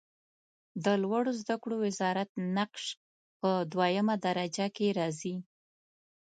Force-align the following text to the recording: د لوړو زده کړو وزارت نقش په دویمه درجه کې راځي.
د 0.85 0.85
لوړو 1.03 1.31
زده 1.41 1.55
کړو 1.61 1.75
وزارت 1.85 2.29
نقش 2.57 2.83
په 3.39 3.49
دویمه 3.71 4.15
درجه 4.25 4.67
کې 4.75 4.87
راځي. 4.99 5.35